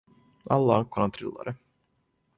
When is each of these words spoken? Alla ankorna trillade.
Alla 0.55 0.75
ankorna 0.77 1.09
trillade. 1.11 1.55